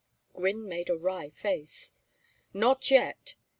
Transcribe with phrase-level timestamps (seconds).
[0.33, 1.91] Gwynne made a wry face.
[2.55, 3.35] "Not yet.